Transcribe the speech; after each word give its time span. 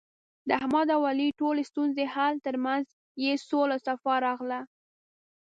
د 0.47 0.49
احمد 0.59 0.87
او 0.95 1.01
علي 1.09 1.27
ټولې 1.39 1.63
ستونزې 1.71 2.05
حل، 2.13 2.35
ترمنځ 2.47 2.85
یې 3.23 3.33
سوله 3.49 3.77
صفا 3.85 4.15
راغله. 4.27 4.59